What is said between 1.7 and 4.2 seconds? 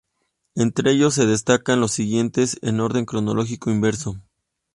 los siguientes en orden cronológico inverso.